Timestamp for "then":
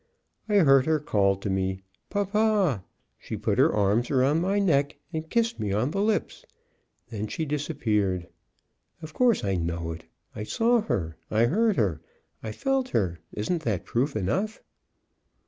7.11-7.27